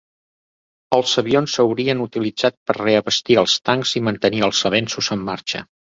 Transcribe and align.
Els 0.95 1.11
avions 1.21 1.57
s'haurien 1.57 2.01
utilitzat 2.05 2.57
per 2.71 2.77
reabastir 2.79 3.37
els 3.43 3.59
tancs 3.69 3.93
i 4.01 4.03
mantenir 4.09 4.43
els 4.49 4.63
avenços 4.71 5.13
en 5.19 5.23
marxa. 5.29 5.63